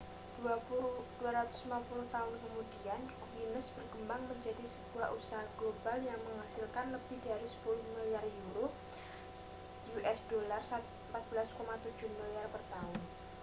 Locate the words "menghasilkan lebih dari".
6.27-7.45